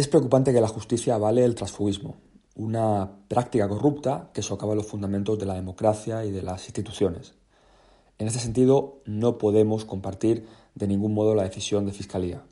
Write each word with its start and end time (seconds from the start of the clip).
Es 0.00 0.08
preocupante 0.08 0.54
que 0.54 0.62
la 0.62 0.66
justicia 0.66 1.16
avale 1.16 1.44
el 1.44 1.54
transfugismo, 1.54 2.16
una 2.54 3.18
práctica 3.28 3.68
corrupta 3.68 4.30
que 4.32 4.40
socava 4.40 4.74
los 4.74 4.86
fundamentos 4.86 5.38
de 5.38 5.44
la 5.44 5.52
democracia 5.52 6.24
y 6.24 6.30
de 6.30 6.40
las 6.40 6.64
instituciones. 6.64 7.34
En 8.16 8.26
este 8.26 8.38
sentido, 8.38 9.02
no 9.04 9.36
podemos 9.36 9.84
compartir 9.84 10.46
de 10.74 10.86
ningún 10.86 11.12
modo 11.12 11.34
la 11.34 11.42
decisión 11.42 11.84
de 11.84 11.92
Fiscalía. 11.92 12.42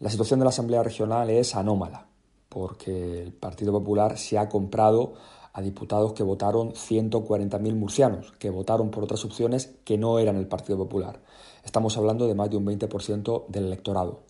La 0.00 0.10
situación 0.10 0.38
de 0.38 0.44
la 0.44 0.50
Asamblea 0.50 0.82
Regional 0.82 1.30
es 1.30 1.56
anómala, 1.56 2.08
porque 2.50 3.22
el 3.22 3.32
Partido 3.32 3.72
Popular 3.72 4.18
se 4.18 4.36
ha 4.36 4.50
comprado 4.50 5.14
a 5.54 5.62
diputados 5.62 6.12
que 6.12 6.24
votaron 6.24 6.72
140.000 6.72 7.74
murcianos, 7.74 8.32
que 8.32 8.50
votaron 8.50 8.90
por 8.90 9.02
otras 9.02 9.24
opciones 9.24 9.76
que 9.84 9.96
no 9.96 10.18
eran 10.18 10.36
el 10.36 10.46
Partido 10.46 10.76
Popular. 10.76 11.22
Estamos 11.64 11.96
hablando 11.96 12.26
de 12.26 12.34
más 12.34 12.50
de 12.50 12.58
un 12.58 12.66
20% 12.66 13.46
del 13.48 13.64
electorado. 13.64 14.28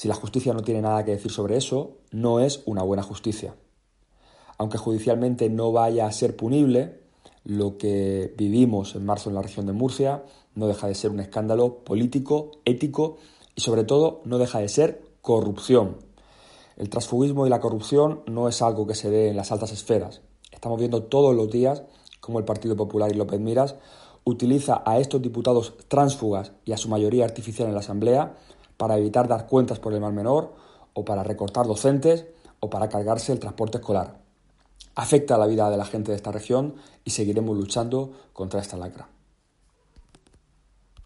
Si 0.00 0.08
la 0.08 0.14
justicia 0.14 0.54
no 0.54 0.62
tiene 0.62 0.80
nada 0.80 1.04
que 1.04 1.10
decir 1.10 1.30
sobre 1.30 1.58
eso, 1.58 1.98
no 2.10 2.40
es 2.40 2.62
una 2.64 2.82
buena 2.82 3.02
justicia. 3.02 3.54
Aunque 4.56 4.78
judicialmente 4.78 5.50
no 5.50 5.72
vaya 5.72 6.06
a 6.06 6.12
ser 6.12 6.36
punible, 6.36 7.02
lo 7.44 7.76
que 7.76 8.32
vivimos 8.34 8.94
en 8.94 9.04
marzo 9.04 9.28
en 9.28 9.34
la 9.34 9.42
región 9.42 9.66
de 9.66 9.74
Murcia 9.74 10.24
no 10.54 10.68
deja 10.68 10.86
de 10.86 10.94
ser 10.94 11.10
un 11.10 11.20
escándalo 11.20 11.84
político, 11.84 12.52
ético 12.64 13.18
y 13.54 13.60
sobre 13.60 13.84
todo 13.84 14.22
no 14.24 14.38
deja 14.38 14.60
de 14.60 14.70
ser 14.70 15.02
corrupción. 15.20 15.98
El 16.78 16.88
transfugismo 16.88 17.46
y 17.46 17.50
la 17.50 17.60
corrupción 17.60 18.22
no 18.24 18.48
es 18.48 18.62
algo 18.62 18.86
que 18.86 18.94
se 18.94 19.10
dé 19.10 19.28
en 19.28 19.36
las 19.36 19.52
altas 19.52 19.70
esferas. 19.70 20.22
Estamos 20.50 20.78
viendo 20.78 21.02
todos 21.02 21.36
los 21.36 21.50
días 21.50 21.82
cómo 22.20 22.38
el 22.38 22.46
Partido 22.46 22.74
Popular 22.74 23.12
y 23.12 23.18
López 23.18 23.38
Miras 23.38 23.74
utiliza 24.24 24.82
a 24.86 24.98
estos 24.98 25.20
diputados 25.20 25.74
tránsfugas 25.88 26.52
y 26.64 26.72
a 26.72 26.78
su 26.78 26.88
mayoría 26.88 27.26
artificial 27.26 27.68
en 27.68 27.74
la 27.74 27.80
Asamblea 27.80 28.38
para 28.80 28.96
evitar 28.96 29.28
dar 29.28 29.46
cuentas 29.46 29.78
por 29.78 29.92
el 29.92 30.00
mal 30.00 30.14
menor 30.14 30.54
o 30.94 31.04
para 31.04 31.22
recortar 31.22 31.66
docentes 31.66 32.24
o 32.60 32.70
para 32.70 32.88
cargarse 32.88 33.30
el 33.30 33.38
transporte 33.38 33.76
escolar. 33.76 34.16
Afecta 34.94 35.34
a 35.34 35.38
la 35.38 35.46
vida 35.46 35.68
de 35.68 35.76
la 35.76 35.84
gente 35.84 36.12
de 36.12 36.16
esta 36.16 36.32
región 36.32 36.76
y 37.04 37.10
seguiremos 37.10 37.54
luchando 37.58 38.12
contra 38.32 38.58
esta 38.58 38.78
lacra. 38.78 39.19